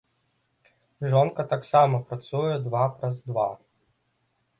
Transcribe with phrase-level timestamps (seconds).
[1.11, 3.47] Жонка таксама працуе два праз два.